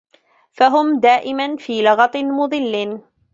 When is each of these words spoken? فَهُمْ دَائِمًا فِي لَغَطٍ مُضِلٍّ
فَهُمْ 0.51 0.99
دَائِمًا 0.99 1.55
فِي 1.57 1.81
لَغَطٍ 1.83 2.17
مُضِلٍّ 2.17 3.01